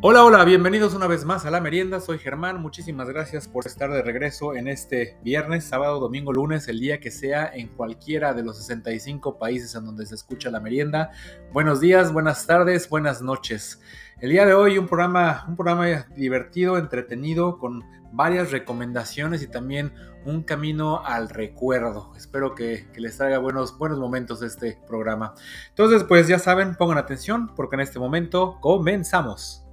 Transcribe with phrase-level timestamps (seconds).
[0.00, 1.98] Hola, hola, bienvenidos una vez más a la merienda.
[1.98, 2.62] Soy Germán.
[2.62, 7.10] Muchísimas gracias por estar de regreso en este viernes, sábado, domingo, lunes, el día que
[7.10, 11.10] sea en cualquiera de los 65 países en donde se escucha la merienda.
[11.52, 13.80] Buenos días, buenas tardes, buenas noches.
[14.20, 19.94] El día de hoy un programa, un programa divertido, entretenido, con varias recomendaciones y también
[20.24, 22.12] un camino al recuerdo.
[22.16, 25.34] Espero que, les traiga buenos, buenos momentos este programa.
[25.70, 29.64] Entonces, pues ya saben, pongan atención porque en este momento comenzamos.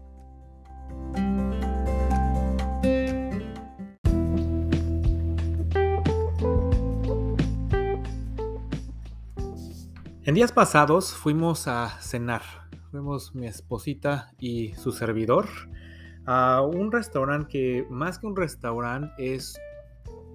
[10.28, 12.42] En días pasados fuimos a cenar,
[12.90, 15.46] fuimos mi esposita y su servidor
[16.26, 19.56] a un restaurante que más que un restaurante es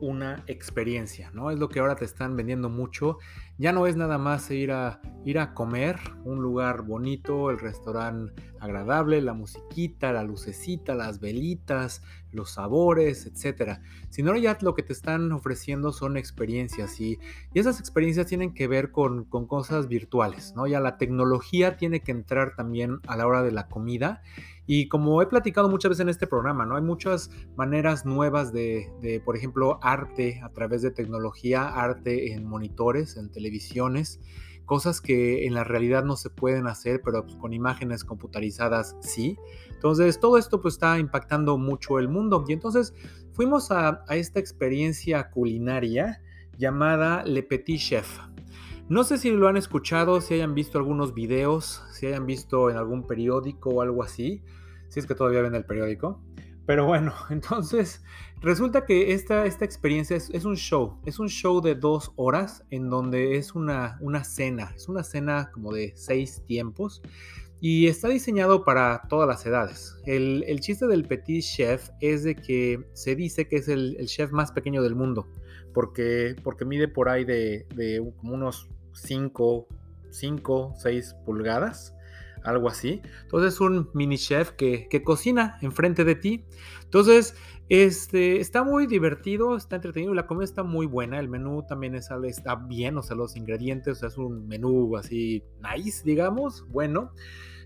[0.01, 1.51] una experiencia, ¿no?
[1.51, 3.19] Es lo que ahora te están vendiendo mucho.
[3.61, 8.33] Ya no es nada más ir a, ir a comer, un lugar bonito, el restaurante
[8.59, 12.02] agradable, la musiquita, la lucecita, las velitas,
[12.33, 13.83] los sabores, etcétera.
[14.09, 17.19] Sino ya lo que te están ofreciendo son experiencias y,
[17.52, 20.67] y esas experiencias tienen que ver con, con, cosas virtuales, ¿no?
[20.67, 24.23] Ya la tecnología tiene que entrar también a la hora de la comida
[24.67, 26.77] y como he platicado muchas veces en este programa, ¿no?
[26.77, 32.45] Hay muchas maneras nuevas de, de, por ejemplo, arte a través de tecnología, arte en
[32.45, 34.20] monitores, en televisiones,
[34.65, 39.37] cosas que en la realidad no se pueden hacer, pero pues, con imágenes computarizadas sí.
[39.70, 42.45] Entonces, todo esto pues está impactando mucho el mundo.
[42.46, 42.95] Y entonces
[43.32, 46.23] fuimos a, a esta experiencia culinaria
[46.56, 48.18] llamada Le Petit Chef.
[48.88, 52.76] No sé si lo han escuchado, si hayan visto algunos videos, si hayan visto en
[52.76, 54.43] algún periódico o algo así
[54.90, 56.21] si es que todavía ven el periódico.
[56.71, 58.01] Pero bueno, entonces
[58.40, 62.88] resulta que esta, esta experiencia es, un show, es un show de dos horas en
[62.88, 67.03] donde es una, una cena, es una cena como de seis tiempos
[67.60, 69.97] y está diseñado para todas las edades.
[70.06, 74.06] El, el chiste del Petit Chef es de que se dice que es el, el
[74.06, 75.27] chef más pequeño del mundo,
[75.75, 79.66] porque, porque mide por ahí de, de unos 5,
[80.09, 81.97] 5, 6 pulgadas
[82.45, 83.03] algo así.
[83.23, 86.45] Entonces un mini chef que, que, cocina enfrente de ti.
[86.84, 87.34] Entonces,
[87.71, 92.11] este, está muy divertido, está entretenido, la comida está muy buena, el menú también es,
[92.25, 97.12] está bien, o sea, los ingredientes, o sea, es un menú así nice, digamos, bueno.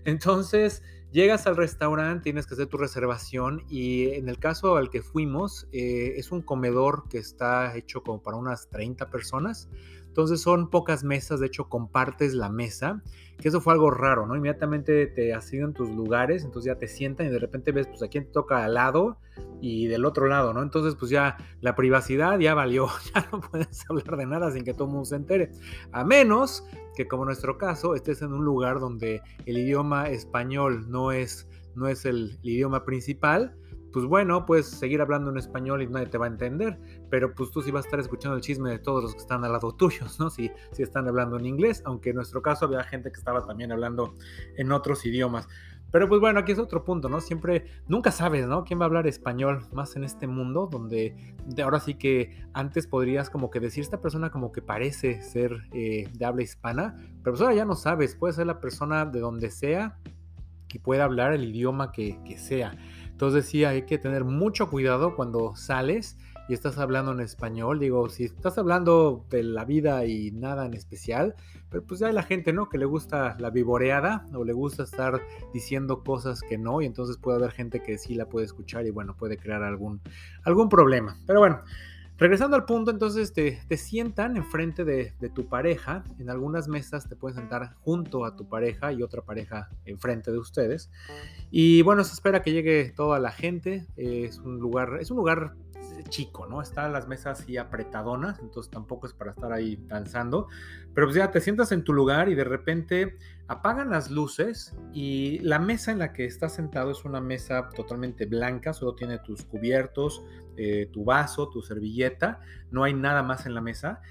[0.03, 5.01] Entonces, llegas al restaurante, tienes que hacer tu reservación y en el caso al que
[5.01, 9.69] fuimos, eh, es un comedor que está hecho como para unas 30 personas.
[10.15, 13.03] Entonces son pocas mesas, de hecho compartes la mesa,
[13.37, 14.37] que eso fue algo raro, ¿no?
[14.37, 18.07] Inmediatamente te asignan tus lugares, entonces ya te sientan y de repente ves, pues a
[18.07, 19.17] quién te toca al lado
[19.59, 20.63] y del otro lado, ¿no?
[20.63, 24.73] Entonces pues ya la privacidad ya valió, ya no puedes hablar de nada sin que
[24.73, 25.51] todo el mundo se entere,
[25.91, 26.65] a menos
[26.95, 31.45] que como en nuestro caso estés en un lugar donde el idioma español no es,
[31.75, 33.53] no es el, el idioma principal,
[33.95, 36.77] pues bueno, puedes seguir hablando en español y nadie te va a entender,
[37.09, 39.45] pero pues tú sí vas a estar escuchando el chisme de todos los que están
[39.45, 40.29] al lado tuyos, ¿no?
[40.29, 43.71] Si, si están hablando en inglés, aunque en nuestro caso había gente que estaba también
[43.71, 44.13] hablando
[44.57, 45.47] en otros idiomas.
[45.91, 47.21] Pero pues bueno, aquí es otro punto, ¿no?
[47.21, 48.65] Siempre, nunca sabes, ¿no?
[48.65, 52.87] ¿Quién va a hablar español más en este mundo donde de ahora sí que antes
[52.87, 57.31] podrías como que decir esta persona como que parece ser eh, de habla hispana, pero
[57.31, 59.97] pues ahora ya no sabes, puede ser la persona de donde sea
[60.75, 62.77] y puede hablar el idioma que, que sea.
[63.15, 66.17] Entonces sí hay que tener mucho cuidado cuando sales
[66.49, 67.79] y estás hablando en español.
[67.79, 71.33] Digo, si estás hablando de la vida y nada en especial,
[71.69, 72.67] pero pues ya hay la gente, ¿no?
[72.67, 75.21] Que le gusta la vivoreada o le gusta estar
[75.53, 78.91] diciendo cosas que no y entonces puede haber gente que sí la puede escuchar y
[78.91, 80.01] bueno, puede crear algún,
[80.43, 81.17] algún problema.
[81.25, 81.61] Pero bueno.
[82.17, 86.05] Regresando al punto, entonces te, te sientan enfrente de, de, tu pareja.
[86.17, 90.37] En algunas mesas te puedes sentar junto a tu pareja y otra pareja enfrente de
[90.37, 90.89] ustedes.
[91.51, 93.85] Y bueno, se espera que llegue toda la gente.
[93.97, 95.55] Es un lugar, es un lugar
[96.03, 96.61] chico, ¿no?
[96.61, 100.47] Están las mesas así apretadonas, entonces tampoco es para estar ahí danzando.
[100.93, 103.17] Pero pues ya te sientas en tu lugar y de repente
[103.47, 108.25] apagan las luces y la mesa en la que estás sentado es una mesa totalmente
[108.25, 110.23] blanca, solo tiene tus cubiertos,
[110.57, 112.39] eh, tu vaso, tu servilleta,
[112.71, 114.01] no hay nada más en la mesa.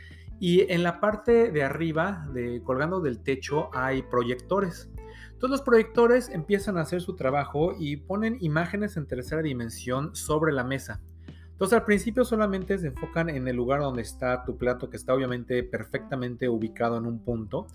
[0.40, 4.90] Y en la parte de arriba, de, colgando del techo, hay proyectores.
[5.32, 10.52] Entonces los proyectores empiezan a hacer su trabajo y ponen imágenes en tercera dimensión sobre
[10.52, 11.00] la mesa.
[11.54, 15.14] Entonces al principio solamente se enfocan en el lugar donde está tu plato, que está
[15.14, 17.68] obviamente perfectamente ubicado en un punto,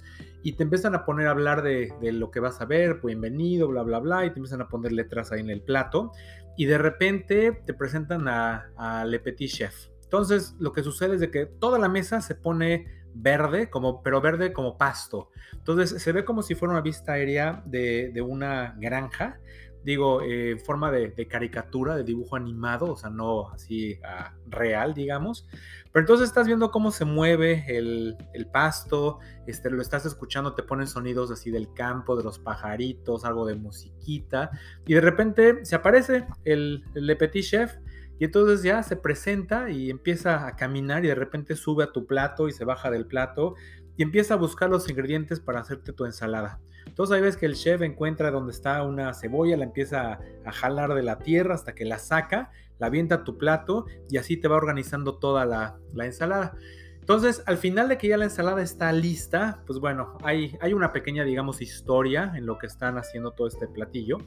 [0.44, 3.70] y te empiezan a poner a hablar de, de, lo que vas a ver, bienvenido,
[3.70, 6.12] bla, bla, bla, y te empiezan a poner letras ahí en el plato,
[6.58, 9.88] y de repente te presentan a, a Le Petit Chef.
[10.04, 14.20] Entonces lo que sucede es de que toda la mesa se pone verde, como, pero
[14.20, 15.30] verde como pasto.
[15.54, 19.40] Entonces se ve como si fuera una vista aérea de, de una granja
[19.84, 24.94] digo, en eh, forma de, caricatura, de dibujo animado, o sea, no así ah, real,
[24.94, 25.48] digamos.
[25.92, 28.16] Pero entonces estás viendo cómo se mueve el,
[28.52, 33.46] pasto, este, lo estás escuchando, te ponen sonidos así del campo, de los pajaritos, algo
[33.46, 34.52] de musiquita,
[34.86, 37.76] y de repente se aparece el, el Le Petit Chef
[38.20, 42.06] y entonces ya se presenta y empieza a caminar y de repente sube a tu
[42.06, 43.56] plato y se baja del plato
[44.00, 46.62] y empieza a buscar los ingredientes para hacerte tu ensalada.
[46.86, 50.94] Entonces ahí ves que el chef encuentra donde está una cebolla, la empieza a jalar
[50.94, 54.48] de la tierra hasta que la saca, la avienta a tu plato y así te
[54.48, 56.56] va organizando toda la, ensalada.
[57.02, 60.94] Entonces, al final de que ya la ensalada está lista, pues bueno, hay, hay una
[60.94, 64.20] pequeña, digamos, historia en lo que están haciendo todo este platillo.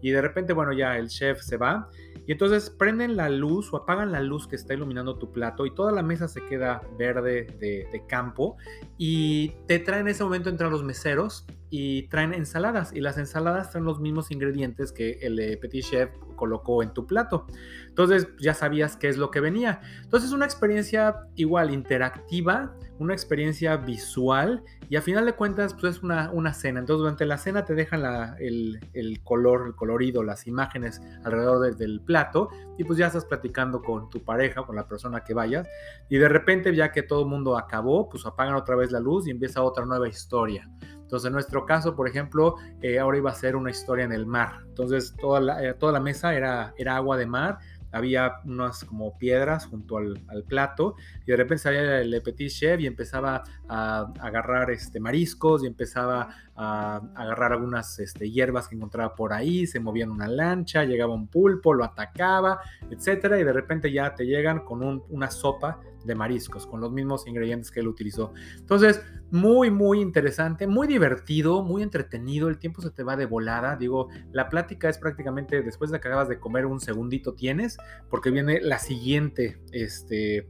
[0.00, 1.88] Y de repente, bueno, ya el chef se va
[2.28, 5.74] y entonces prenden la luz o apagan la luz que está iluminando tu plato y
[5.74, 8.58] toda la mesa se queda verde de, campo
[8.98, 13.70] y te traen en ese momento entran los meseros y traen ensaladas y las ensaladas
[13.70, 17.46] traen los mismos ingredientes que el Petit Chef colocó en tu plato.
[17.86, 19.80] Entonces ya sabías qué es lo que venía.
[20.02, 25.96] Entonces es una experiencia igual interactiva, una experiencia visual y a final de cuentas pues
[25.96, 26.80] es una, una cena.
[26.80, 28.02] Entonces durante la cena te dejan
[28.38, 34.10] el, color, el colorido, las imágenes alrededor del plato y pues ya estás platicando con
[34.10, 35.68] tu pareja, con la persona que vayas
[36.08, 39.26] y de repente ya que todo el mundo acabó, pues apagan otra vez la luz
[39.26, 40.68] y empieza otra nueva historia.
[41.08, 44.26] Entonces, en nuestro caso, por ejemplo, eh, ahora iba a ser una historia en el
[44.26, 44.60] mar.
[44.66, 47.58] Entonces, toda la, eh, toda la mesa era, era agua de mar
[47.92, 50.94] había unas como piedras junto al, plato
[51.26, 56.28] y de repente salía el Petit Chef y empezaba a, agarrar este, mariscos y empezaba
[56.54, 61.14] a, agarrar algunas este, hierbas que encontraba por ahí, se movía en una lancha, llegaba
[61.14, 66.14] un pulpo, lo atacaba, etcétera y de repente ya te llegan con una sopa de
[66.14, 68.32] mariscos, con los mismos ingredientes que él utilizó.
[68.56, 73.76] Entonces, muy, muy interesante, muy divertido, muy entretenido, el tiempo se te va de volada,
[73.76, 77.77] digo, la plática es prácticamente después de que acabas de comer un segundito tienes,
[78.10, 80.46] porque viene la siguiente este, eh,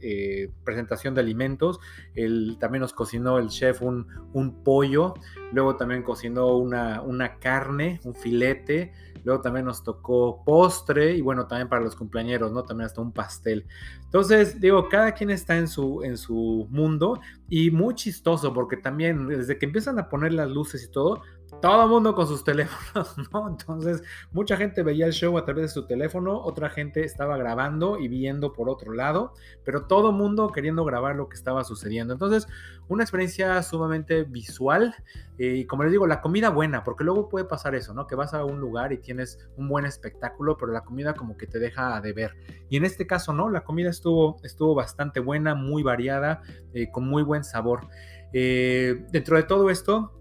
[0.00, 1.80] eh, presentación de alimentos,
[2.14, 5.14] él también nos cocinó el chef un pollo,
[5.52, 8.92] luego también cocinó una, una carne, un filete,
[9.24, 12.62] Luego también nos tocó postre y bueno, también para los cumpleañeros, ¿no?
[12.62, 13.66] También hasta un pastel.
[14.04, 19.28] Entonces, digo, cada quien está en su, en su mundo y muy chistoso porque también
[19.28, 21.22] desde que empiezan a poner las luces y todo,
[21.60, 23.48] todo el mundo con sus teléfonos, ¿no?
[23.48, 24.02] Entonces,
[24.32, 28.08] mucha gente veía el show a través de su teléfono, otra gente estaba grabando y
[28.08, 29.34] viendo por otro lado,
[29.64, 32.14] pero todo el mundo queriendo grabar lo que estaba sucediendo.
[32.14, 32.46] Entonces,
[32.88, 34.94] una experiencia sumamente visual
[35.38, 38.08] y como les digo, la comida buena, porque luego puede pasar eso, ¿no?
[38.08, 41.46] Que vas a un lugar y tienes un buen espectáculo, pero la comida como que
[41.46, 42.36] te deja de ver.
[42.68, 43.48] Y en este caso, ¿no?
[43.48, 46.42] La comida estuvo, estuvo bastante buena, muy variada,
[46.74, 47.88] eh, con muy buen sabor.
[48.32, 50.18] Eh, dentro de todo esto,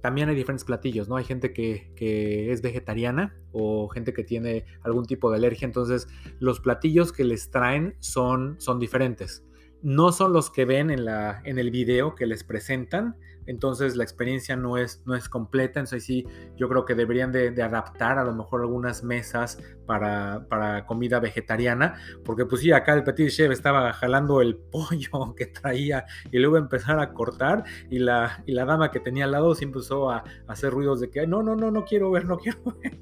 [0.00, 1.16] también hay diferentes platillos, ¿no?
[1.16, 6.08] Hay gente que, es vegetariana o gente que tiene algún tipo de alergia, entonces
[6.38, 9.44] los platillos que les traen son, son diferentes.
[9.82, 13.16] No son los que ven en, la, en el video que les presentan,
[13.48, 17.48] entonces la experiencia no es, no es completa, entonces sí, yo creo que deberían de,
[17.62, 23.04] adaptar a lo mejor algunas mesas para, para, comida vegetariana, porque pues sí, acá el
[23.04, 28.42] petit chef estaba jalando el pollo que traía y luego empezar a cortar y la,
[28.46, 31.26] y la dama que tenía al lado sí empezó a, a hacer ruidos de que
[31.26, 33.00] no, no, no, no quiero ver, no quiero ver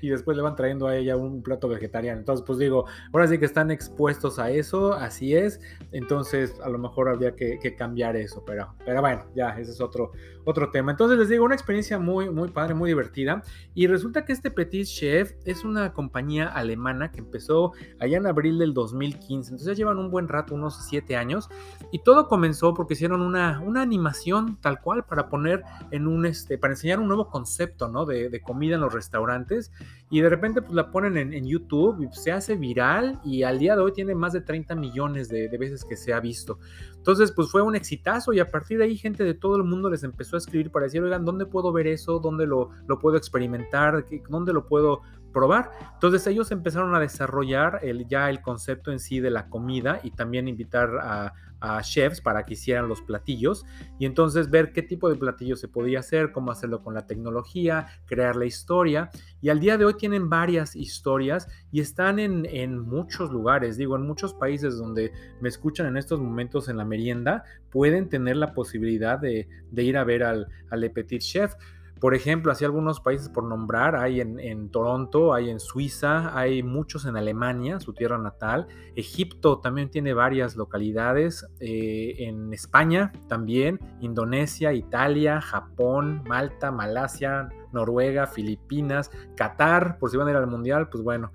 [0.00, 2.18] y después le van trayendo a ella un plato vegetariano.
[2.18, 5.60] Entonces, pues digo, ahora sí que están expuestos a eso, así es.
[5.92, 10.12] Entonces, a lo mejor habría que, cambiar eso, pero, pero bueno, ya, ese es otro,
[10.44, 10.90] otro tema.
[10.90, 13.42] Entonces, les digo, una experiencia muy, muy padre, muy divertida.
[13.74, 18.58] Y resulta que este Petit Chef es una compañía alemana que empezó allá en abril
[18.58, 19.50] del 2015.
[19.50, 21.48] Entonces, ya llevan un buen rato, unos 7 años.
[21.92, 26.58] Y todo comenzó porque hicieron una, una animación tal cual para poner en un, este,
[26.58, 28.04] para enseñar un nuevo concepto, ¿no?
[28.04, 29.69] De, de comida en los restaurantes
[30.10, 33.76] y de repente pues la ponen en, YouTube y se hace viral y al día
[33.76, 36.58] de hoy tiene más de 30 millones de, veces que se ha visto.
[36.96, 39.88] Entonces pues fue un exitazo y a partir de ahí gente de todo el mundo
[39.88, 42.18] les empezó a escribir para decir, oigan, ¿dónde puedo ver eso?
[42.18, 44.04] ¿Dónde lo, lo puedo experimentar?
[44.28, 45.70] ¿Dónde lo puedo probar.
[45.94, 50.10] Entonces ellos empezaron a desarrollar el, ya el concepto en sí de la comida y
[50.10, 53.64] también invitar a, a chefs para que hicieran los platillos
[53.98, 57.86] y entonces ver qué tipo de platillos se podía hacer, cómo hacerlo con la tecnología,
[58.06, 59.10] crear la historia.
[59.40, 63.96] Y al día de hoy tienen varias historias y están en, en muchos lugares, digo,
[63.96, 68.52] en muchos países donde me escuchan en estos momentos en la merienda, pueden tener la
[68.54, 71.54] posibilidad de, de ir a ver al, al Le Petit Chef.
[72.00, 77.04] Por ejemplo, así algunos países por nombrar, hay en, Toronto, hay en Suiza, hay muchos
[77.04, 78.68] en Alemania, su tierra natal.
[78.96, 88.26] Egipto también tiene varias localidades, eh, en España también, Indonesia, Italia, Japón, Malta, Malasia, Noruega,
[88.26, 91.32] Filipinas, Qatar, por si van a ir al Mundial, pues bueno.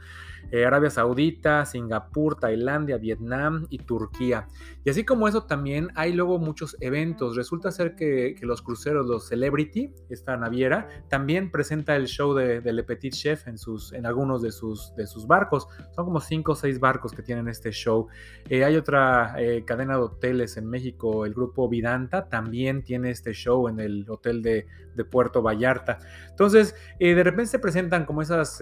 [0.56, 4.48] Eh, Arabia Saudita, Singapur, Tailandia, Vietnam y Turquía.
[4.86, 7.36] Y así como eso también hay luego muchos eventos.
[7.36, 12.84] Resulta ser que, los cruceros, los Celebrity, esta naviera, también presenta el show de, Le
[12.84, 15.68] Petit Chef en, sus, en algunos de sus, de sus barcos.
[15.94, 18.08] Son como cinco o seis barcos que tienen este show.
[18.48, 23.34] Eh, hay otra eh, cadena de hoteles en México, el grupo Vidanta, también tiene este
[23.34, 25.98] show en el hotel de, de Puerto Vallarta.
[26.30, 28.62] Entonces, de repente se presentan como esas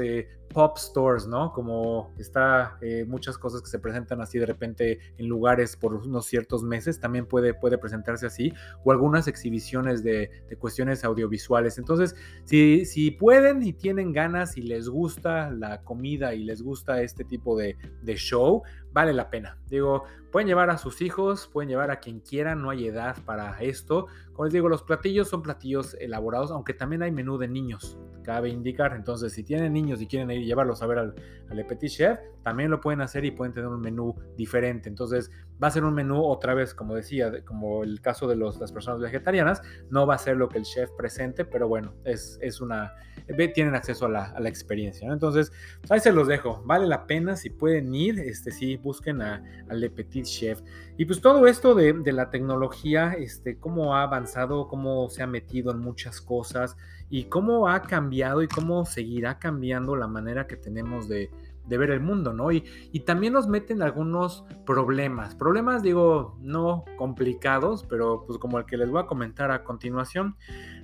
[0.54, 1.52] pop stores, ¿no?
[1.52, 1.83] Como
[2.18, 6.64] está eh, muchas cosas que se presentan así de repente en lugares por unos ciertos
[6.64, 11.78] meses, también puede, puede presentarse así, o algunas exhibiciones de, cuestiones audiovisuales.
[11.78, 17.02] Entonces, si, si, pueden y tienen ganas y les gusta la comida y les gusta
[17.02, 18.64] este tipo de, de show,
[18.94, 19.58] vale la pena.
[19.68, 23.60] Digo, pueden llevar a sus hijos, pueden llevar a quien quieran, no hay edad para
[23.62, 24.08] esto.
[24.34, 28.50] Como les digo, los platillos son platillos elaborados, aunque también hay menú de niños, cabe
[28.50, 28.96] indicar.
[28.96, 31.16] Entonces, si tienen niños y quieren ir llevarlos a ver al,
[31.50, 34.90] al Petit Chef, también lo pueden hacer y pueden tener un menú diferente.
[34.90, 35.32] Entonces,
[35.64, 38.72] va a ser un menú otra vez, como decía, como el caso de los, las
[38.72, 42.60] personas vegetarianas, no va a ser lo que el chef presente, pero bueno, es, es
[42.60, 42.94] una,
[43.54, 45.12] tienen acceso a la, a la experiencia.
[45.12, 45.52] Entonces,
[45.90, 46.62] ahí se los dejo.
[46.66, 50.62] Vale la pena si pueden ir, este sí, busquen a, a Le Petit Chef.
[50.98, 55.28] Y pues todo esto de, de la tecnología, este, cómo ha avanzado, cómo se ha
[55.28, 56.78] metido en muchas cosas
[57.10, 61.32] y cómo ha cambiado y cómo seguirá cambiando la manera que tenemos de,
[61.68, 62.52] de ver el mundo, ¿no?
[62.52, 68.66] Y, y, también nos meten algunos problemas, problemas digo no complicados, pero pues como el
[68.66, 70.36] que les voy a comentar a continuación.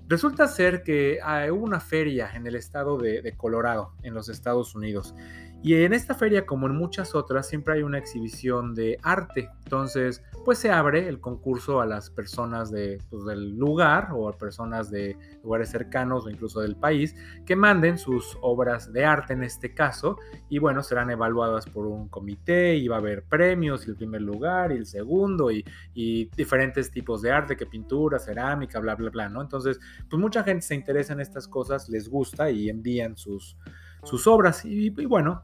[0.07, 4.29] Resulta ser que ah, hubo una feria en el estado de, de Colorado, en los
[4.29, 5.13] Estados Unidos,
[5.61, 9.49] y en esta feria, como en muchas otras, siempre hay una exhibición de arte.
[9.65, 14.37] Entonces, pues se abre el concurso a las personas de, pues, del lugar o a
[14.37, 17.13] personas de lugares cercanos o incluso del país
[17.45, 20.17] que manden sus obras de arte en este caso.
[20.49, 24.21] Y bueno, serán evaluadas por un comité y va a haber premios, y el primer
[24.21, 29.09] lugar y el segundo y, y diferentes tipos de arte, que pintura, cerámica, bla, bla,
[29.09, 29.41] bla, ¿no?
[29.41, 29.77] Entonces,
[30.09, 33.57] pues mucha gente se interesa en estas cosas, les gusta y envían sus
[34.03, 34.65] sus obras.
[34.65, 35.43] Y, bueno,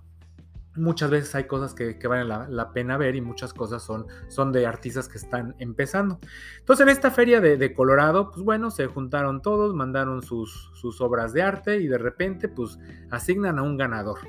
[0.75, 4.65] muchas veces hay cosas que, valen la, pena ver y muchas cosas son, son de
[4.65, 6.19] artistas que están empezando.
[6.59, 11.33] Entonces en esta feria de, Colorado, pues bueno, se juntaron todos, mandaron sus, sus, obras
[11.33, 14.19] de arte y de repente pues asignan a un ganador.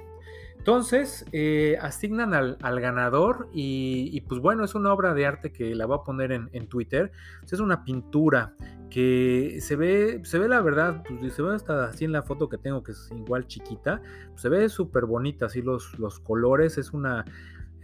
[0.67, 5.87] Entonces, eh, asignan al, ganador y, pues bueno, es una obra de arte que la
[5.87, 7.13] voy a poner en, Twitter.
[7.49, 8.53] Es una pintura
[8.91, 12.49] que se ve, se ve la verdad, pues se ve hasta así en la foto
[12.49, 16.79] que tengo, que es igual chiquita, pues, se ve súper bonita, así los, los colores,
[16.79, 17.25] es una,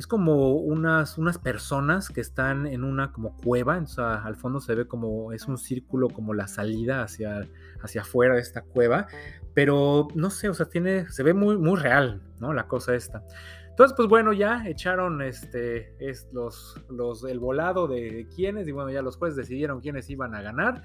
[0.02, 4.88] es como unas, unas personas que están en una como cueva, al fondo se ve
[4.88, 7.46] como es un círculo como la salida hacia,
[7.80, 9.06] hacia afuera de esta cueva,
[9.54, 12.52] pero no sé, o sea, tiene, se ve muy, muy real, ¿no?
[12.52, 13.22] La cosa esta.
[13.70, 18.90] Entonces, pues bueno, ya echaron este, es los, los, el volado de, quiénes y bueno,
[18.90, 20.82] ya los jueces decidieron quiénes iban a ganar.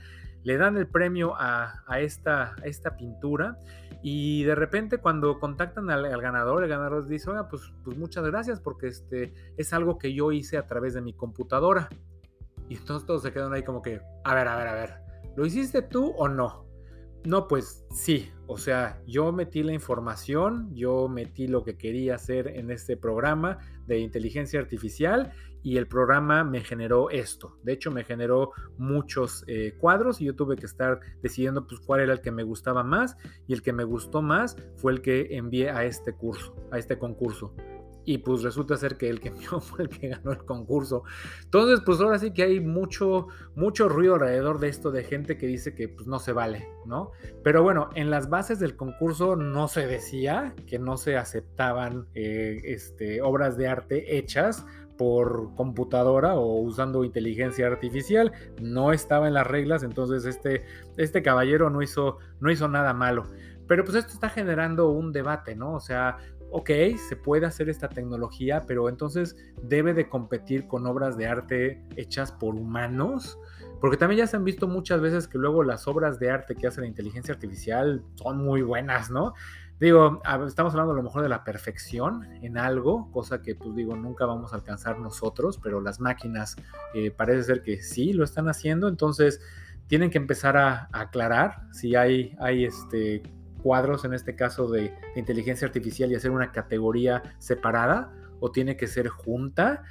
[0.47, 3.59] Le dan el premio a, esta, esta pintura
[4.01, 8.61] y de repente cuando contactan al, ganador, el ganador dice, oiga, pues, pues muchas gracias
[8.61, 11.89] porque este, es algo que yo hice a través de mi computadora.
[12.69, 14.93] Y entonces todos se quedan ahí como que, a ver, a ver, a ver,
[15.35, 16.65] ¿lo hiciste tú o no?
[17.25, 22.47] No, pues sí, o sea, yo metí la información, yo metí lo que quería hacer
[22.47, 25.33] en este programa de inteligencia artificial
[25.67, 27.57] y el programa me generó esto.
[27.61, 31.99] De hecho, me generó muchos eh, cuadros y yo tuve que estar decidiendo pues, cuál
[31.99, 35.35] era el que me gustaba más y el que me gustó más fue el que
[35.35, 37.53] envié a este curso, a este concurso
[38.05, 41.03] y pues resulta ser que el que envió fue el que ganó el concurso.
[41.43, 45.47] Entonces, pues ahora sí que hay mucho, mucho ruido alrededor de esto de gente que
[45.47, 47.11] dice que pues no se vale, ¿no?
[47.43, 52.61] Pero bueno, en las bases del concurso no se decía que no se aceptaban eh,
[52.63, 54.65] este, obras de arte hechas
[54.97, 60.63] por computadora o usando inteligencia artificial, no estaba en las reglas, entonces este,
[60.97, 63.25] este caballero no hizo, no hizo nada malo.
[63.67, 65.73] Pero pues esto está generando un debate, ¿no?
[65.73, 66.17] O sea,
[66.51, 66.69] ok,
[67.09, 72.31] se puede hacer esta tecnología, pero entonces debe de competir con obras de arte hechas
[72.31, 73.37] por humanos.
[73.81, 76.65] Porque también ya se han visto muchas veces que luego las obras de arte que
[76.65, 79.33] hace la inteligencia artificial son muy buenas, ¿no?
[79.79, 83.95] Digo, estamos hablando a lo mejor de la perfección en algo, cosa que pues digo,
[83.95, 86.55] nunca vamos a alcanzar nosotros, pero las máquinas
[86.95, 88.87] eh, parece ser que sí lo están haciendo.
[88.87, 89.39] Entonces,
[89.85, 93.21] tienen que empezar a, aclarar si hay, hay este,
[93.61, 94.81] cuadros, en este caso de,
[95.13, 99.83] de inteligencia artificial, y hacer una categoría separada o tiene que ser junta.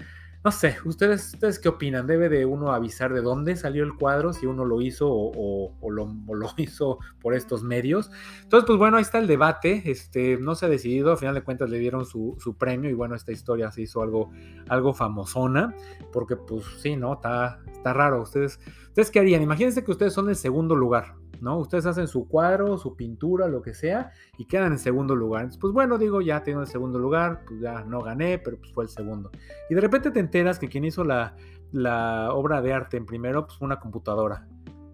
[0.47, 2.07] No sé, ¿ustedes, ¿ustedes qué opinan?
[2.07, 6.07] ¿Debe de uno avisar de dónde salió el cuadro, si uno lo hizo o, lo,
[6.07, 8.12] lo, hizo por estos medios?
[8.45, 9.83] Entonces, pues bueno, ahí está el debate.
[9.91, 12.93] Este, no se ha decidido, a final de cuentas le dieron su, su premio y
[12.93, 14.31] bueno, esta historia se hizo algo,
[14.69, 15.75] algo famosona,
[16.12, 17.15] porque pues sí, ¿no?
[17.15, 18.23] Está, está raro.
[18.23, 19.43] ¿Ustedes, ¿Ustedes qué harían?
[19.43, 21.59] Imagínense que ustedes son el segundo lugar, ¿no?
[21.59, 25.49] Ustedes hacen su cuadro, su pintura, lo que sea, y quedan en segundo lugar.
[25.61, 28.85] Pues bueno, digo, ya tengo el segundo lugar, pues ya no gané, pero pues fue
[28.85, 29.31] el segundo.
[29.71, 31.37] Y de repente te enteras que quien hizo la,
[31.73, 34.47] la obra de arte en primero, pues fue una computadora.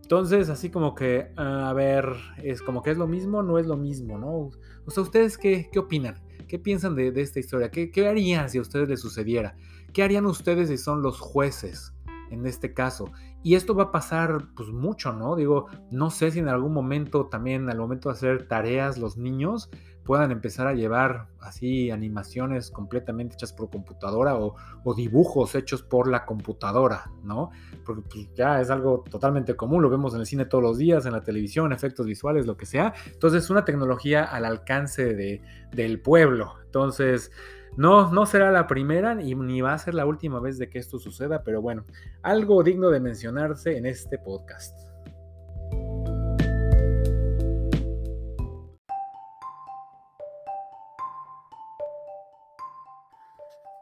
[0.02, 3.76] Entonces, así como que, a ver, es como que es lo mismo, no es lo
[3.76, 4.50] mismo, ¿no?
[4.84, 6.20] O sea, ¿ustedes qué, qué opinan?
[6.48, 7.70] ¿Qué piensan de, de esta historia?
[7.70, 9.56] ¿Qué, ¿Qué harían si a ustedes les sucediera?
[9.94, 11.94] ¿Qué harían ustedes si son los jueces?
[12.32, 13.12] en este caso.
[13.42, 15.36] Y esto va a pasar pues mucho, ¿no?
[15.36, 19.70] Digo, no sé si en algún momento también al momento de hacer tareas los niños
[20.04, 24.54] puedan empezar a llevar así animaciones completamente hechas por computadora o,
[24.96, 27.50] dibujos hechos por la computadora, ¿no?
[27.84, 31.06] Porque pues, ya es algo totalmente común, lo vemos en el cine todos los días,
[31.06, 32.92] en la televisión, efectos visuales, lo que sea.
[33.06, 36.54] Entonces es una tecnología al alcance de, del pueblo.
[36.64, 37.30] Entonces...
[37.76, 40.78] No, no será la primera y ni va a ser la última vez de que
[40.78, 41.86] esto suceda, pero bueno,
[42.22, 44.78] algo digno de mencionarse en este podcast.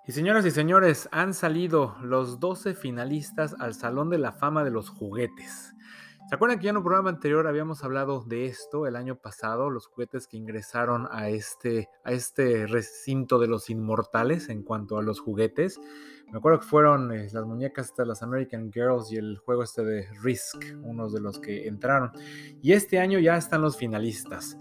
[0.07, 4.71] Y señoras y señores, han salido los 12 finalistas al Salón de la Fama de
[4.71, 5.75] los Juguetes.
[6.31, 9.69] ¿Se acuerdan que ya en un programa anterior habíamos hablado de esto el año pasado?
[9.69, 15.19] Los juguetes que ingresaron a este, este recinto de los inmortales en cuanto a los
[15.19, 15.81] juguetes.
[16.31, 19.85] Me acuerdo que fueron eh, las muñecas de las American Girls y el juego este
[19.85, 22.13] de Risk, unos de los que entraron.
[22.63, 24.57] Y este año ya están los finalistas.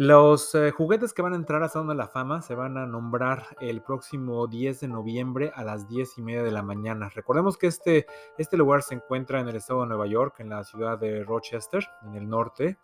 [0.00, 2.86] Los eh, juguetes que van a entrar a Salón de la Fama se van a
[2.86, 7.10] nombrar el próximo 10 de noviembre a las 10 y media de la mañana.
[7.14, 8.06] Recordemos que este,
[8.38, 11.86] este lugar se encuentra en el estado de Nueva York, en la ciudad de Rochester,
[12.02, 12.78] en el norte.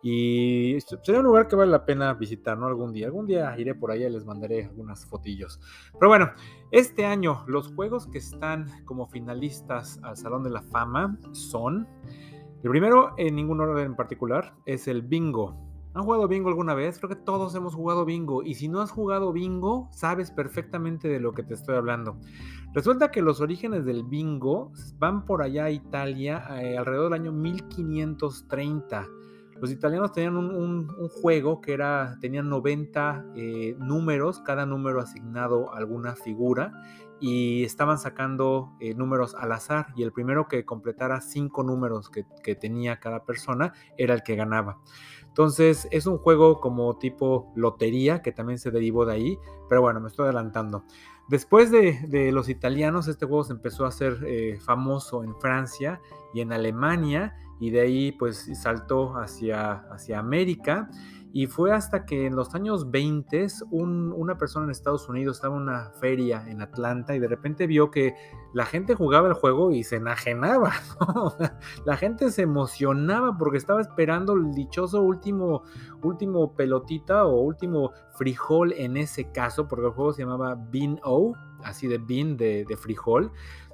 [0.00, 2.68] Y sería un lugar que vale la pena visitar, ¿no?
[2.68, 3.06] Algún día.
[3.06, 5.58] Algún día iré por allá y les mandaré algunas fotillos.
[5.94, 6.30] Pero bueno,
[6.70, 11.88] este año los juegos que están como finalistas al Salón de la Fama son...
[12.62, 15.69] El primero, en ningún orden en particular, es el bingo.
[15.92, 16.98] ¿Han jugado bingo alguna vez?
[16.98, 18.44] Creo que todos hemos jugado bingo.
[18.44, 22.16] Y si no has jugado bingo, sabes perfectamente de lo que te estoy hablando.
[22.72, 27.32] Resulta que los orígenes del bingo van por allá a Italia eh, alrededor del año
[27.32, 29.08] 1530.
[29.60, 30.88] Los italianos tenían un,
[31.20, 36.72] juego que era, tenían 90 eh, números, cada número asignado a alguna figura
[37.20, 42.24] y estaban sacando eh, números al azar y el primero que completara cinco números que,
[42.42, 44.78] que tenía cada persona era el que ganaba.
[45.30, 49.38] Entonces es un juego como tipo lotería que también se derivó de ahí,
[49.68, 50.84] pero bueno, me estoy adelantando.
[51.28, 56.00] Después de, los italianos, este juego se empezó a hacer eh, famoso en Francia
[56.34, 60.90] y en Alemania y de ahí pues saltó hacia, hacia América
[61.32, 65.62] y fue hasta que en los años 20 una persona en Estados Unidos estaba en
[65.62, 68.14] una feria en Atlanta y de repente vio que
[68.52, 70.72] la gente jugaba el juego y se enajenaba.
[71.84, 75.62] La gente se emocionaba porque estaba esperando el dichoso último,
[76.02, 81.34] último pelotita o último frijol en ese caso, porque el juego se llamaba Bean O,
[81.62, 83.30] así de bean de, de frijol.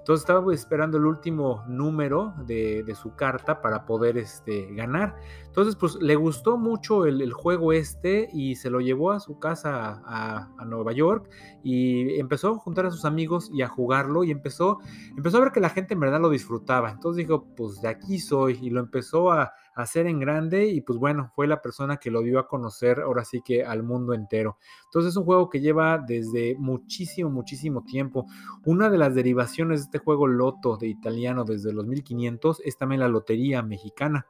[0.07, 5.17] Entonces estaba esperando el último número de, su carta para poder este, ganar.
[5.47, 10.01] Entonces, pues le gustó mucho el, juego este y se lo llevó a su casa
[10.07, 11.29] a, Nueva York
[11.65, 14.79] y empezó a juntar a sus amigos y a jugarlo y empezó,
[15.17, 16.93] empezó a ver que la gente en verdad lo disfrutaba.
[16.93, 20.99] Entonces dijo, pues de aquí soy y lo empezó a, hacer en grande y pues
[20.99, 24.59] bueno, fue la persona que lo dio a conocer ahora sí que al mundo entero.
[24.87, 28.27] Entonces es un juego que lleva desde muchísimo, muchísimo tiempo.
[28.65, 33.01] Una de las derivaciones de este juego Loto de italiano desde los 1500 es también
[33.01, 34.27] la lotería mexicana.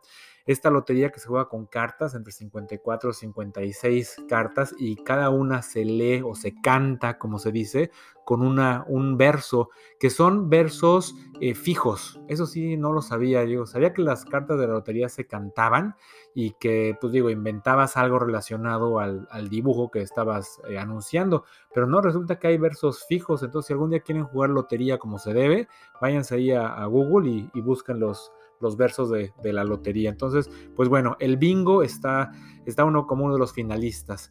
[0.46, 5.62] Esta lotería que se juega con cartas, entre 54 y 56 cartas, y cada una
[5.62, 7.90] se lee o se canta, como se dice,
[8.24, 12.20] con una, un verso, que son versos eh, fijos.
[12.28, 13.44] Eso sí, no lo sabía.
[13.44, 15.96] Yo sabía que las cartas de la lotería se cantaban
[16.34, 22.00] y que, pues digo, inventabas algo relacionado al, dibujo que estabas eh, anunciando, pero no,
[22.00, 23.42] resulta que hay versos fijos.
[23.42, 25.68] Entonces, si algún día quieren jugar lotería como se debe,
[26.00, 30.10] váyanse ahí a, Google y, y busquen los los versos de, la lotería.
[30.10, 32.32] Entonces, pues bueno, el bingo está,
[32.64, 34.30] está uno como uno de los finalistas.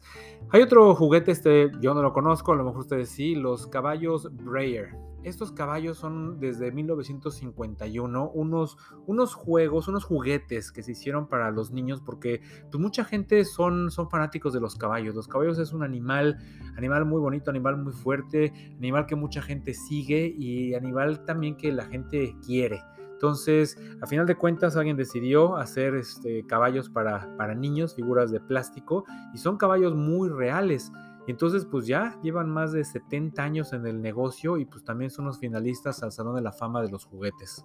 [0.50, 4.28] Hay otro juguete, este yo no lo conozco, a lo mejor ustedes sí, los caballos
[4.32, 4.94] Breyer.
[5.26, 11.72] Estos caballos son desde 1951 unos, unos juegos, unos juguetes que se hicieron para los
[11.72, 15.16] niños porque pues, mucha gente son, son fanáticos de los caballos.
[15.16, 16.38] Los caballos es un animal,
[16.76, 21.72] animal muy bonito, animal muy fuerte, animal que mucha gente sigue y animal también que
[21.72, 22.80] la gente quiere.
[23.16, 28.40] Entonces, a final de cuentas, alguien decidió hacer este, caballos para, para niños, figuras de
[28.40, 30.92] plástico, y son caballos muy reales.
[31.26, 35.24] Entonces pues ya llevan más de 70 años en el negocio y pues también son
[35.24, 37.64] los finalistas al Salón de la Fama de los Juguetes.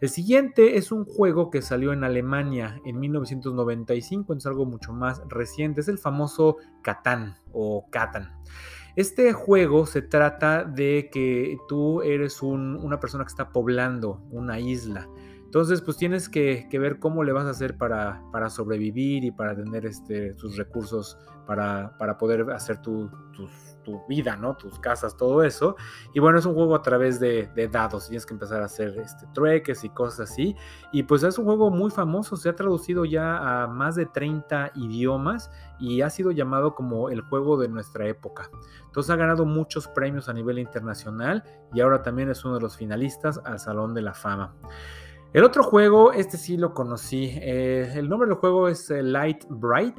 [0.00, 5.22] El siguiente es un juego que salió en Alemania en 1995, es algo mucho más
[5.28, 8.32] reciente, es el famoso Catán o Catan.
[8.94, 15.08] Este juego se trata de que tú eres una persona que está poblando una isla.
[15.44, 19.54] Entonces, pues tienes que, ver cómo le vas a hacer para, para sobrevivir y para
[19.54, 24.56] tener este, recursos para, para poder hacer tu, tu, vida, ¿no?
[24.56, 25.74] Tus casas, todo eso.
[26.14, 28.06] Y bueno, es un juego a través de, dados.
[28.06, 30.54] Tienes que empezar a hacer este, trueques y cosas así.
[30.92, 32.36] Y pues es un juego muy famoso.
[32.36, 35.50] Se ha traducido ya a más de 30 idiomas
[35.80, 38.50] y ha sido llamado como el juego de nuestra época.
[38.86, 41.42] Entonces ha ganado muchos premios a nivel internacional
[41.74, 44.54] y ahora también es uno de los finalistas al Salón de la Fama.
[45.32, 47.30] El otro juego, este sí lo conocí.
[47.40, 49.96] Eh, el nombre del juego es eh, Light Bright.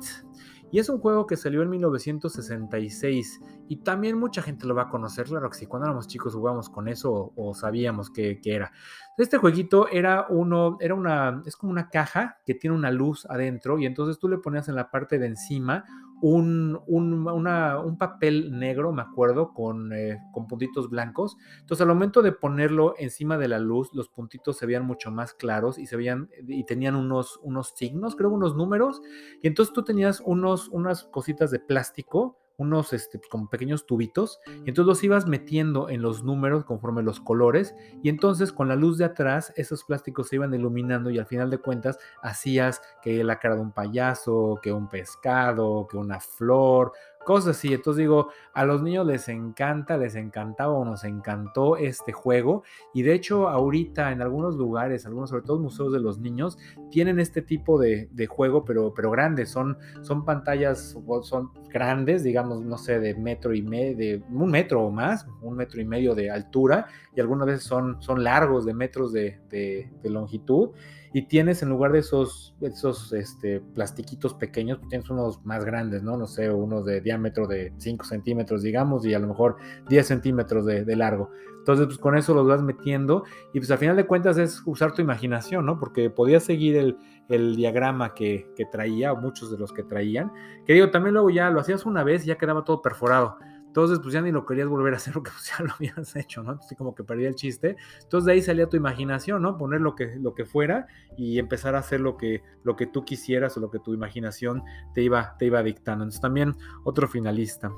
[0.73, 4.89] Y es un juego que salió en 1966 y también mucha gente lo va a
[4.89, 5.27] conocer.
[5.27, 8.71] Claro que sí, cuando éramos chicos jugábamos con eso o, sabíamos qué era.
[9.15, 13.77] Este jueguito era uno, era una, es como una caja que tiene una luz adentro
[13.77, 15.86] y entonces tú le ponías en la parte de encima
[16.21, 21.36] un, un, papel negro, me acuerdo, con, eh, con, puntitos blancos.
[21.60, 25.34] Entonces, al momento de ponerlo encima de la luz, los puntitos se veían mucho más
[25.34, 29.02] claros y se veían y tenían unos, unos signos, creo, unos números.
[29.41, 34.39] Y entonces tú tenías unos, unas cositas de plástico unos este, pues, como pequeños tubitos,
[34.47, 38.75] y entonces los ibas metiendo en los números conforme los colores, y entonces con la
[38.75, 43.23] luz de atrás esos plásticos se iban iluminando y al final de cuentas hacías que
[43.23, 47.73] la cara de un payaso, que un pescado, que una flor, cosas así.
[47.73, 52.63] Entonces digo, a los niños les encanta, les encantaba o nos encantó este juego.
[52.93, 56.57] Y de hecho, ahorita en algunos lugares, algunos, sobre todo museos de los niños,
[56.91, 59.49] tienen este tipo de, juego, pero, pero grandes.
[59.49, 64.83] Son, son pantallas, son grandes, digamos, no sé, de metro y medio, de un metro
[64.83, 66.88] o más, un metro y medio de altura.
[67.15, 70.71] Y algunas veces son, son largos de metros de, de longitud
[71.13, 76.02] y tienes en lugar de esos, esos este, plastiquitos pequeños, pues tienes unos más grandes,
[76.02, 76.17] ¿no?
[76.17, 79.58] No sé, unos de diámetro de 5 centímetros, digamos, y a lo mejor
[79.89, 81.30] 10 centímetros de, largo.
[81.60, 83.23] Entonces, pues con eso los vas metiendo
[83.54, 85.80] y pues al final de cuentas es usar tu imaginación, ¿no?
[85.80, 86.97] Porque podías seguir el,
[87.30, 90.32] el diagrama que, que traía, o muchos de los que traían,
[90.65, 93.38] que digo, también luego ya lo hacías una vez y ya quedaba todo perforado.
[93.73, 96.43] Entonces, pues ya ni lo querías volver a hacer porque pues, ya lo habías hecho,
[96.43, 96.51] ¿no?
[96.51, 97.75] Entonces, como que perdía el chiste.
[98.03, 99.57] Entonces, de ahí salía tu imaginación, ¿no?
[99.57, 100.86] Poner lo que, lo que fuera
[101.17, 104.62] y empezar a hacer lo que, lo que tú quisieras o lo que tu imaginación
[104.93, 106.03] te iba, te iba dictando.
[106.03, 107.71] Entonces, también otro finalista.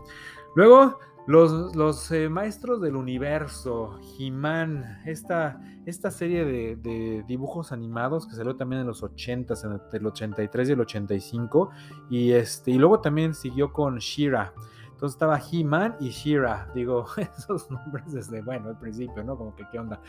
[0.53, 8.35] Luego, los, los eh, maestros del universo, He-Man, esta, esta serie de, dibujos animados que
[8.35, 11.69] salió también en los 80s, entre el 83 y el 85,
[12.09, 14.53] y, este, y luego también siguió con Shira.
[14.95, 16.71] Entonces estaba He-Man y She-Ra.
[16.73, 17.05] Digo,
[17.37, 19.37] esos nombres desde, bueno, al principio, ¿no?
[19.37, 19.99] Como que qué onda.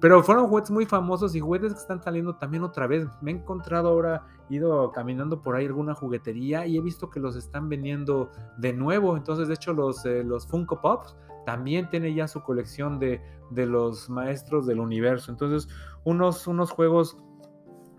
[0.00, 3.06] Pero fueron juguetes muy famosos y juguetes que están saliendo también otra vez.
[3.20, 7.36] Me he encontrado ahora, ido caminando por ahí alguna juguetería y he visto que los
[7.36, 9.16] están vendiendo de nuevo.
[9.16, 11.14] Entonces, de hecho, los, eh, los Funko Pops
[11.46, 15.30] también tiene ya su colección de, de los maestros del universo.
[15.30, 15.68] Entonces,
[16.02, 17.16] unos, unos juegos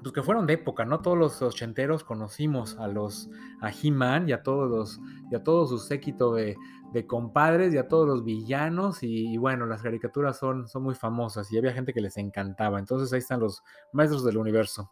[0.04, 1.02] pues que fueron de época, ¿no?
[1.02, 3.30] Todos los ochenteros conocimos a los,
[3.62, 5.00] a He-Man y a todos los,
[5.32, 6.56] y a todo su séquito de,
[7.08, 11.58] compadres y a todos los villanos y, bueno, las caricaturas son, son muy famosas y
[11.58, 13.64] había gente que les encantaba, entonces ahí están los
[13.94, 14.92] maestros del universo.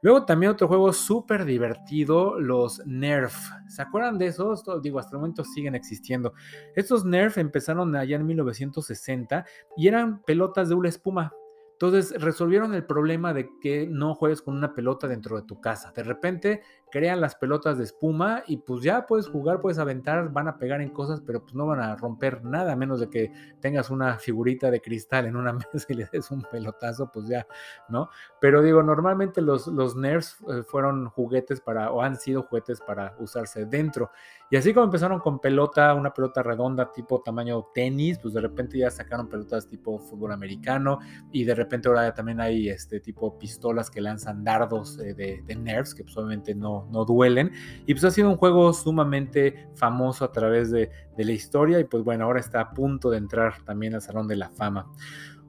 [0.00, 3.34] Luego también otro juego súper divertido, los Nerf.
[3.66, 4.62] ¿Se acuerdan de esos?
[4.82, 6.34] Digo, hasta el momento siguen existiendo.
[6.76, 9.44] Estos Nerf empezaron allá en 1960
[9.76, 11.32] y eran pelotas de una espuma.
[11.80, 15.92] Entonces resolvieron el problema de que no juegues con una pelota dentro de tu casa.
[15.92, 20.48] De repente crean las pelotas de espuma y pues ya puedes jugar, puedes aventar, van
[20.48, 23.90] a pegar en cosas, pero pues no van a romper nada, menos de que tengas
[23.90, 27.46] una figurita de cristal en una mesa y le des un pelotazo, pues ya,
[27.88, 28.10] ¿no?
[28.40, 33.14] Pero digo, normalmente los, los Nerfs eh, fueron juguetes para, o han sido juguetes para
[33.18, 34.10] usarse dentro.
[34.50, 38.78] Y así como empezaron con pelota, una pelota redonda tipo tamaño tenis, pues de repente
[38.78, 43.90] ya sacaron pelotas tipo fútbol americano y de repente ahora también hay este tipo pistolas
[43.90, 47.52] que lanzan dardos eh, de, nerfs que pues obviamente no, no duelen.
[47.86, 51.84] Y pues ha sido un juego sumamente famoso a través de, de la historia y
[51.84, 54.86] pues bueno, ahora está a punto de entrar también al Salón de la Fama.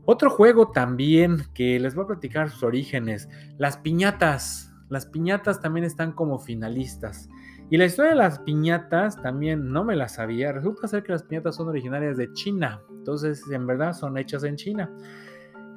[0.05, 4.73] Otro juego también que les voy a platicar sus orígenes, las piñatas.
[4.89, 7.29] Las piñatas también están como finalistas.
[7.69, 10.51] Y la historia de las piñatas también no me la sabía.
[10.51, 12.81] Resulta ser que las piñatas son originarias de China.
[12.89, 14.89] Entonces, en verdad, son hechas en China.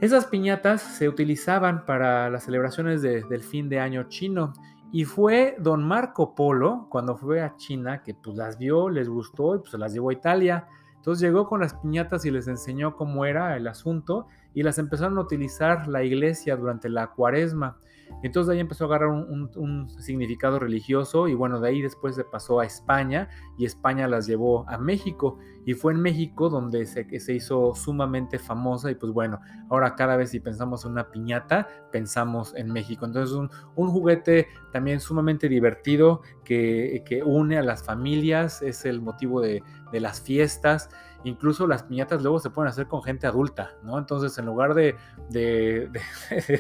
[0.01, 4.55] Esas piñatas se utilizaban para las celebraciones del fin de año chino.
[4.95, 9.57] Y fue don Marco Polo, cuando fue a China, que pues las vio, les gustó
[9.57, 10.69] y pues las llevó a Italia.
[10.97, 15.17] Entonces llegó con las piñatas y les enseñó cómo era el asunto y las empezaron
[15.17, 17.79] a utilizar la iglesia durante la cuaresma.
[18.23, 22.25] Entonces de ahí empezó a agarrar un, significado religioso y bueno, de ahí después se
[22.25, 27.21] pasó a España y España las llevó a México y fue en México donde se,
[27.21, 31.69] se hizo sumamente famosa y pues bueno, ahora cada vez si pensamos en una piñata,
[31.91, 33.07] pensamos en México.
[33.07, 39.41] Entonces un, un juguete también sumamente divertido que, une a las familias, es el motivo
[39.41, 40.89] de las fiestas.
[41.25, 43.99] Incluso las piñatas luego se pueden hacer con gente adulta, ¿no?
[43.99, 44.97] Entonces, en lugar de,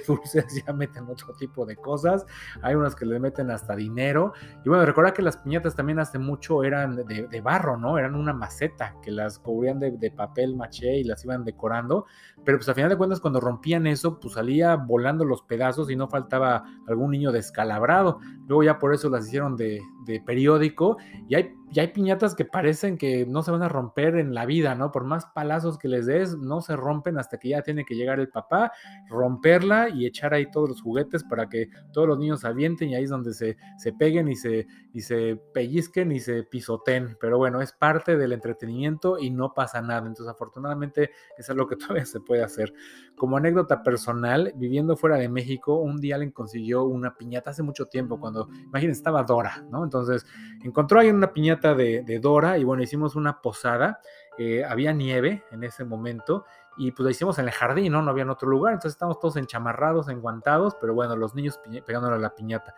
[0.06, 2.26] dulces, ya meten otro tipo de cosas.
[2.62, 4.32] Hay unas que le meten hasta dinero.
[4.64, 7.98] Y bueno, recuerda que las piñatas también hace mucho eran de, barro, ¿no?
[7.98, 12.06] Eran una maceta que las cubrían de, papel maché y las iban decorando.
[12.44, 15.96] Pero pues al final de cuentas, cuando rompían eso, pues salía volando los pedazos y
[15.96, 18.20] no faltaba algún niño descalabrado.
[18.46, 19.82] Luego ya por eso las hicieron de
[20.24, 20.98] periódico
[21.28, 24.74] y hay, hay piñatas que parecen que no se van a romper en la vida,
[24.74, 24.92] ¿no?
[24.92, 28.20] Por más palazos que les des, no se rompen hasta que ya tiene que llegar
[28.20, 28.72] el papá,
[29.08, 33.04] romperla y echar ahí todos los juguetes para que todos los niños avienten y ahí
[33.04, 37.16] es donde se, se peguen y se, y se pellizquen y se pisoten.
[37.20, 40.06] Pero bueno, es parte del entretenimiento y no pasa nada.
[40.06, 42.72] Entonces, afortunadamente, es algo que todavía se puede hacer.
[43.16, 47.86] Como anécdota personal, viviendo fuera de México, un día alguien consiguió una piñata hace mucho
[47.86, 49.84] tiempo, cuando, imagínense, estaba Dora, ¿no?
[49.84, 50.26] Entonces,
[50.62, 54.00] encontró ahí una piñata de, Dora y bueno, hicimos una posada.
[54.38, 56.44] Eh, había nieve en ese momento
[56.76, 58.02] y pues la hicimos en el jardín, ¿no?
[58.02, 62.16] No había en otro lugar, entonces estábamos todos enchamarrados, enguantados, pero bueno, los niños pegándole
[62.16, 62.74] a la piñata.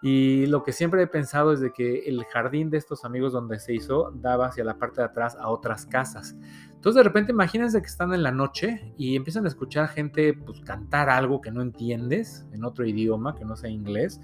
[0.00, 3.60] Y lo que siempre he pensado es de que el jardín de estos amigos donde
[3.60, 6.34] se hizo daba hacia la parte de atrás a otras casas.
[6.66, 10.60] Entonces de repente imagínense que están en la noche y empiezan a escuchar gente pues
[10.62, 14.20] cantar algo que no entiendes en otro idioma que no sea inglés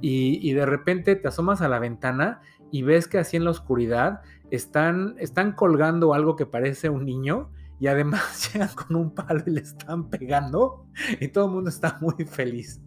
[0.00, 2.40] y, de repente te asomas a la ventana
[2.70, 7.50] y ves que así en la oscuridad están, están colgando algo que parece un niño
[7.78, 10.86] y además llegan con un palo y le están pegando
[11.20, 12.80] y todo el mundo está muy feliz.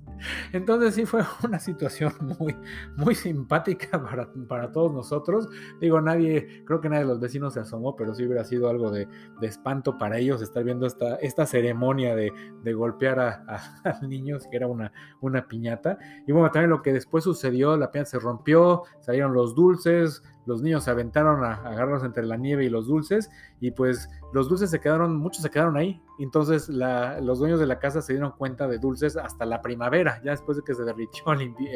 [0.51, 2.55] Entonces sí fue una situación muy,
[2.95, 5.49] muy simpática para, para, todos nosotros.
[5.79, 8.91] Digo, nadie, creo que nadie de los vecinos se asomó, pero sí hubiera sido algo
[8.91, 9.07] de,
[9.39, 12.31] de espanto para ellos estar viendo esta, esta ceremonia de,
[12.63, 13.43] de golpear a,
[14.01, 15.97] niños, que era una, una piñata.
[16.27, 20.61] Y bueno, también lo que después sucedió, la piñata se rompió, salieron los dulces, los
[20.61, 23.29] niños se aventaron a, agarrarlos entre la nieve y los dulces
[23.59, 26.01] y pues los dulces se quedaron, muchos se quedaron ahí.
[26.19, 30.31] Entonces los dueños de la casa se dieron cuenta de dulces hasta la primavera, ya
[30.31, 31.23] después de que se derritió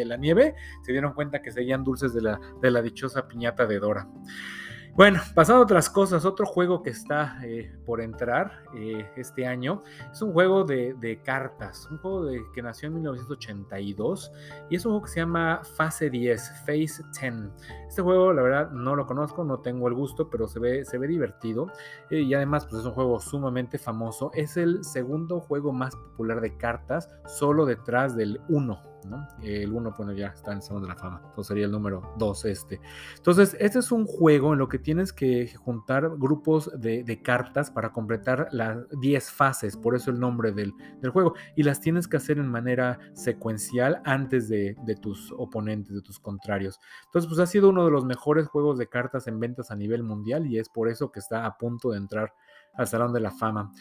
[0.05, 3.79] la nieve, se dieron cuenta que seguían dulces de la, de la dichosa piñata de
[3.79, 4.07] Dora.
[4.97, 9.83] Bueno, pasando a otras cosas, otro juego que está eh, por entrar eh, este año
[10.11, 14.31] es un juego de, cartas, un juego que nació en 1982
[14.71, 17.33] y es un juego que se llama Fase 10, Phase 10.
[17.87, 20.97] Este juego, la verdad, no lo conozco, no tengo el gusto, pero se ve, se
[20.97, 21.67] ve divertido
[22.09, 24.31] eh, y además pues, es un juego sumamente famoso.
[24.33, 28.96] Es el segundo juego más popular de cartas, solo detrás del 1
[29.41, 31.21] el 1, bueno, ya está en el Salón de la Fama.
[31.23, 32.79] Entonces sería el número 2 este.
[33.15, 37.91] Entonces, este es un juego en lo que tienes que juntar grupos de, cartas para
[37.91, 40.73] completar las 10 fases, por eso el nombre del,
[41.11, 41.33] juego.
[41.55, 46.79] Y las tienes que hacer en manera secuencial antes de, tus oponentes, de tus contrarios.
[47.05, 50.03] Entonces, pues ha sido uno de los mejores juegos de cartas en ventas a nivel
[50.03, 52.33] mundial y es por eso que está a punto de entrar
[52.73, 53.71] al Salón de la Fama.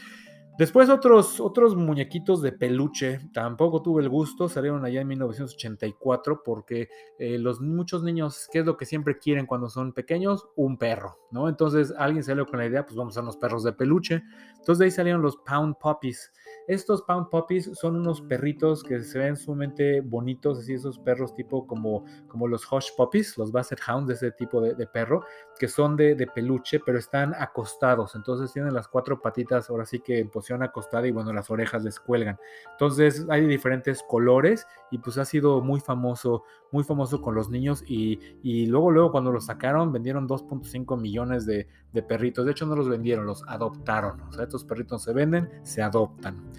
[0.58, 6.88] Después otros, otros muñequitos de peluche, tampoco tuve el gusto, salieron allá en 1984 porque
[7.18, 10.48] eh, los muchos niños, ¿qué es lo que siempre quieren cuando son pequeños?
[10.56, 11.50] Un perro, ¿no?
[11.50, 14.22] Entonces alguien salió con la idea, pues vamos a los perros de peluche.
[14.52, 16.32] Entonces de ahí salieron los Pound Puppies.
[16.66, 21.66] Estos Pound Puppies son unos perritos que se ven sumamente bonitos, así esos perros tipo
[21.66, 25.22] como, como los Hush Puppies, los Basset Hounds ese tipo de, perro,
[25.58, 28.14] que son de, de, peluche, pero están acostados.
[28.14, 31.82] Entonces tienen las cuatro patitas ahora sí que en posición acostada y bueno, las orejas
[31.84, 32.38] les cuelgan.
[32.72, 37.82] Entonces hay diferentes colores y pues ha sido muy famoso, muy famoso con los niños
[37.86, 42.44] y, y luego, luego cuando lo sacaron vendieron 2.5 millones de, de perritos.
[42.44, 44.22] De hecho no los vendieron, los adoptaron.
[44.40, 46.50] Estos perritos se venden, se adoptan.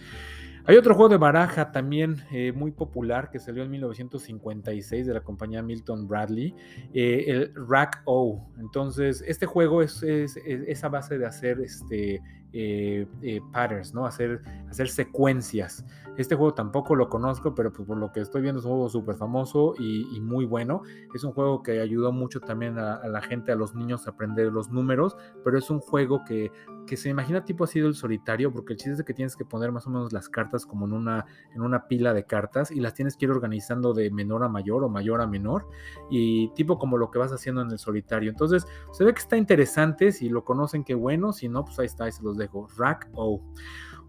[0.69, 5.21] Hay otro juego de baraja también eh, muy popular que salió en 1956 de la
[5.21, 6.53] compañía Milton Bradley,
[6.93, 8.51] eh, el Rack O.
[8.59, 12.21] Entonces, este juego es, es, esa base de hacer este,
[12.59, 14.05] eh, patterns, ¿no?
[14.05, 15.85] Hacer, hacer secuencias.
[16.17, 18.89] Este juego tampoco lo conozco, pero pues por lo que estoy viendo es un juego
[18.89, 20.81] súper famoso y, muy bueno.
[21.13, 24.51] Es un juego que ayudó mucho también a, la gente, a los niños a aprender
[24.51, 26.51] los números, pero es un juego que,
[26.87, 29.45] que se imagina tipo ha sido el solitario, porque el chiste es que tienes que
[29.45, 32.79] poner más o menos las cartas como en una, en una pila de cartas y
[32.79, 35.67] las tienes que ir organizando de menor a mayor o mayor a menor
[36.09, 38.31] y tipo como lo que vas haciendo en el solitario.
[38.31, 41.85] Entonces se ve que está interesante, si lo conocen qué bueno, si no pues ahí
[41.85, 42.46] está, ahí se los dejo.
[42.77, 43.41] Rack O.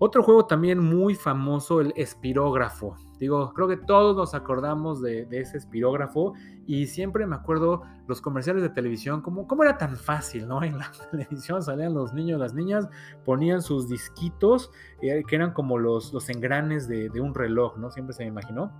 [0.00, 2.96] Otro juego también muy famoso, el espirógrafo.
[3.18, 6.34] Digo, creo que todos nos acordamos de, ese espirógrafo
[6.66, 10.62] y siempre me acuerdo los comerciales de televisión, como cómo era tan fácil, ¿no?
[10.62, 12.88] En la televisión salían los niños, las niñas,
[13.24, 14.70] ponían sus disquitos,
[15.02, 17.90] eh, que eran como los, los engranes de, de un reloj, ¿no?
[17.90, 18.72] Siempre se me imaginó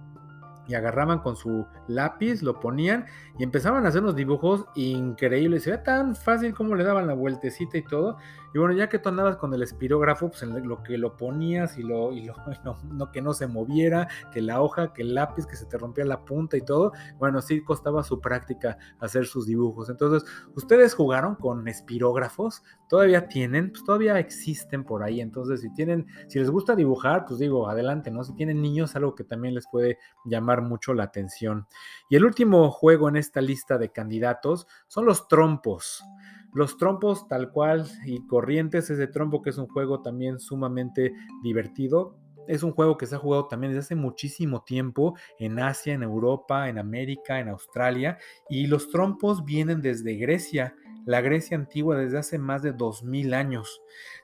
[0.69, 3.07] y agarraban con su lápiz, lo ponían
[3.39, 5.63] y empezaban a hacer unos dibujos increíbles.
[5.65, 8.19] Se tan fácil como le daban la vueltecita y todo.
[8.55, 11.83] Y bueno, ya que tú andabas con el espirógrafo, pues lo que lo ponías y
[11.83, 12.35] lo, y lo,
[12.93, 16.05] no, que no se moviera, que la hoja, que el lápiz, que se te rompía
[16.05, 16.93] la punta y todo.
[17.19, 19.91] Bueno, sí costaba su práctica hacer sus dibujos.
[19.91, 25.21] Entonces, ustedes jugaron con espirógrafos, todavía tienen, pues todavía existen por ahí.
[25.21, 28.25] Entonces, si tienen, si les gusta dibujar, pues digo, adelante, ¿no?
[28.25, 31.67] Si tienen niños, algo que también les puede llamar mucho la atención.
[32.09, 36.05] Y el último juego en esta lista de candidatos son los trompos.
[36.55, 42.17] Los trompos tal cual y corrientes, ese trompo que es un juego también sumamente divertido.
[42.47, 46.03] Es un juego que se ha jugado también desde hace muchísimo tiempo en Asia, en
[46.03, 48.19] Europa, en América, en Australia.
[48.49, 53.83] Y los trompos vienen desde Grecia, la Grecia antigua desde hace más de 2000 años.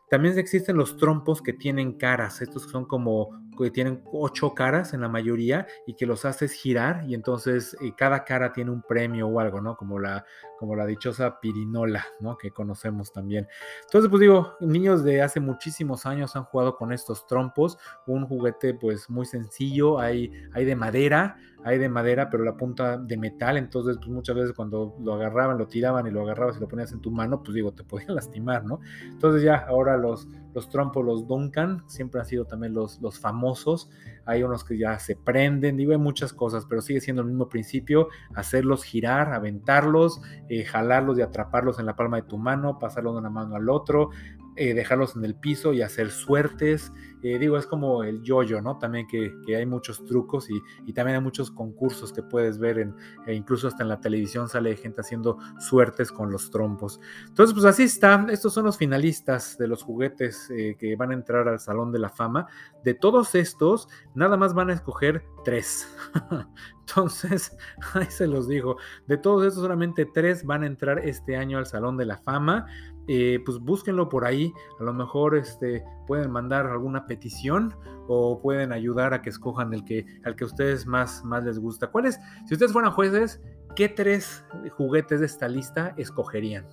[0.09, 5.01] También existen los trompos que tienen caras, estos son como que tienen ocho caras en
[5.01, 9.29] la mayoría y que los haces girar y entonces eh, cada cara tiene un premio
[9.29, 9.77] o algo, ¿no?
[9.77, 10.25] Como la,
[10.59, 12.37] como la dichosa pirinola, ¿no?
[12.37, 13.47] Que conocemos también.
[13.85, 18.75] Entonces, pues digo, niños de hace muchísimos años han jugado con estos trompos, un juguete
[18.75, 23.57] pues muy sencillo, hay, hay de madera, hay de madera, pero la punta de metal,
[23.57, 26.93] entonces pues muchas veces cuando lo agarraban, lo tiraban y lo agarrabas y lo ponías
[26.93, 28.81] en tu mano, pues digo, te podían lastimar, ¿no?
[29.05, 33.91] Entonces ya ahora los, los trompos, los Duncan, siempre han sido también los, los famosos,
[34.25, 37.49] hay unos que ya se prenden, digo, hay muchas cosas, pero sigue siendo el mismo
[37.49, 43.15] principio, hacerlos girar, aventarlos, eh, jalarlos y atraparlos en la palma de tu mano, pasarlos
[43.15, 44.11] de una mano al otro,
[44.57, 46.93] eh, dejarlos en el piso y hacer suertes.
[47.23, 48.79] Eh, digo, es como el yoyo, ¿no?
[48.79, 52.95] También que, hay muchos trucos y, también hay muchos concursos que puedes ver, en,
[53.27, 57.01] e incluso hasta en la televisión sale gente haciendo suertes con los trompos.
[57.27, 58.27] Entonces, pues así está.
[58.31, 61.99] Estos son los finalistas de los juguetes eh, que van a entrar al Salón de
[61.99, 62.47] la Fama.
[62.85, 65.89] De todos estos, nada más van a escoger tres.
[66.81, 67.57] Entonces,
[67.95, 68.77] ahí se los digo.
[69.07, 72.67] De todos estos, solamente tres van a entrar este año al Salón de la Fama.
[73.07, 74.53] Eh, pues búsquenlo por ahí.
[74.81, 77.75] A lo mejor este, pueden mandar alguna petición
[78.09, 81.59] o pueden ayudar a que escojan el que, al que a ustedes más, más les
[81.59, 81.89] gusta.
[81.89, 83.43] ¿Cuáles, si ustedes fueran jueces,
[83.77, 84.45] qué tres
[84.77, 86.67] juguetes de esta lista escogerían?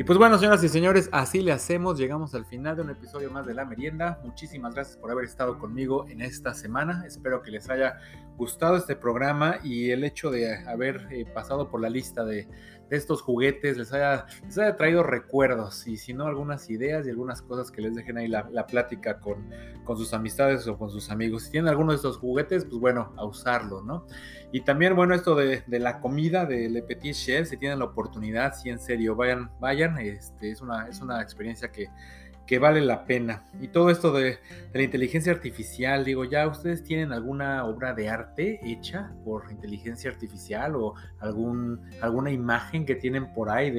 [0.00, 1.98] Y pues bueno, señoras y señores, así le hacemos.
[1.98, 4.18] Llegamos al final de un episodio más de La Merienda.
[4.24, 7.04] Muchísimas gracias por haber estado conmigo en esta semana.
[7.06, 7.98] Espero que les haya
[8.40, 12.48] gustado este programa y el hecho de haber eh, pasado por la lista de,
[12.88, 17.40] estos juguetes les haya, les haya, traído recuerdos y si no algunas ideas y algunas
[17.40, 19.48] cosas que les dejen ahí la, plática con,
[19.84, 21.44] con, sus amistades o con sus amigos.
[21.44, 24.06] Si tienen alguno de estos juguetes, pues bueno, a usarlo, ¿no?
[24.50, 28.54] Y también, bueno, esto de, la comida de Le Petit Chef, si tienen la oportunidad,
[28.54, 31.90] si en serio, vayan, vayan, este, es, una, es una experiencia que
[32.50, 33.44] que vale la pena.
[33.60, 34.40] Y todo esto de,
[34.72, 40.74] la inteligencia artificial, digo, ya ustedes tienen alguna obra de arte hecha por inteligencia artificial
[40.74, 43.70] o algún, alguna imagen que tienen por ahí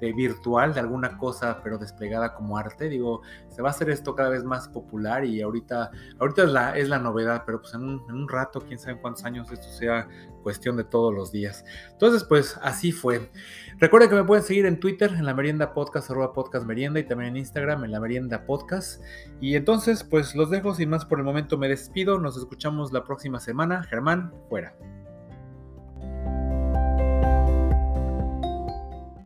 [0.00, 2.88] de, virtual, de alguna cosa, pero desplegada como arte.
[2.88, 6.78] Digo, se va a hacer esto cada vez más popular y ahorita, ahorita es, la,
[6.78, 9.68] es la novedad, pero pues en un, en un rato, quién sabe cuántos años esto
[9.68, 10.08] sea
[10.42, 11.64] cuestión de todos los días.
[11.92, 13.30] Entonces, pues así fue.
[13.78, 17.04] Recuerden que me pueden seguir en Twitter, en la merienda podcast, arroba podcast merienda, y
[17.04, 19.02] también en Instagram, en la merienda podcast.
[19.40, 23.04] Y entonces, pues los dejo sin más por el momento, me despido, nos escuchamos la
[23.04, 23.82] próxima semana.
[23.84, 24.74] Germán, fuera.